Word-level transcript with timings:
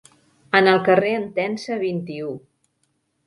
En 0.59 0.69
el 0.69 0.79
Carrer 0.87 1.11
Entença 1.17 1.77
vint-i-u. 1.83 2.31